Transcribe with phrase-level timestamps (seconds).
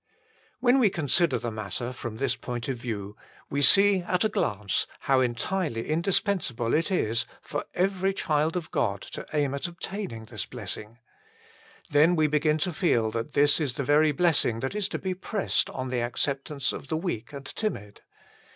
[0.61, 3.15] When we consider the matter from this point of view,
[3.51, 8.71] we see at a glance how entirely indis pensable it is for every child of
[8.71, 10.97] God to aim at obtaining this blessing.
[11.91, 15.13] Then we begin to feel that this is the very blessing that is to be
[15.13, 18.01] pressed on the acceptance of the weak and timid.